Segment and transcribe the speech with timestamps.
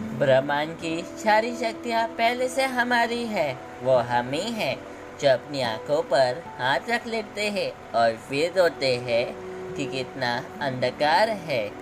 [0.00, 4.74] ब्रह्मांड की सारी शक्तियाँ पहले से हमारी है, वो हम ही। है
[5.20, 9.34] जो अपनी आँखों पर हाथ रख लेते हैं और फिर रोते हैं
[9.74, 11.79] कि कितना अंधकार है।